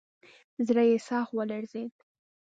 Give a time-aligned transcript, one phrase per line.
[0.67, 1.93] زړه یې سخت ولړزېد.